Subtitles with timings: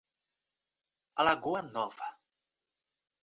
[1.23, 2.07] Alagoa Nova